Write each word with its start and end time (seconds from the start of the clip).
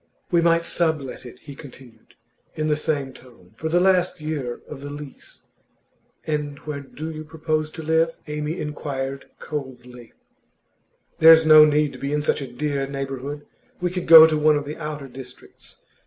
'We 0.31 0.41
might 0.41 0.63
sublet 0.65 1.27
it,' 1.27 1.41
he 1.41 1.53
continued, 1.53 2.15
in 2.55 2.65
the 2.69 2.75
same 2.75 3.13
tone, 3.13 3.51
'for 3.53 3.69
the 3.69 3.79
last 3.79 4.19
year 4.19 4.59
of 4.67 4.81
the 4.81 4.89
lease.' 4.89 5.43
'And 6.25 6.57
where 6.65 6.79
do 6.79 7.11
you 7.11 7.23
propose 7.23 7.69
to 7.69 7.83
live?' 7.83 8.17
Amy 8.25 8.59
inquired, 8.59 9.29
coldly. 9.37 10.13
'There's 11.19 11.45
no 11.45 11.65
need 11.65 11.93
to 11.93 11.99
be 11.99 12.13
in 12.13 12.23
such 12.23 12.41
a 12.41 12.51
dear 12.51 12.87
neighbourhood. 12.87 13.45
We 13.79 13.91
could 13.91 14.07
go 14.07 14.25
to 14.25 14.39
one 14.39 14.57
of 14.57 14.65
the 14.65 14.77
outer 14.77 15.07
districts. 15.07 15.77